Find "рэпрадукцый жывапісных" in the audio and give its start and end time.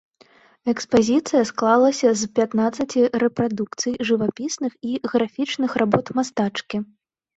3.25-4.73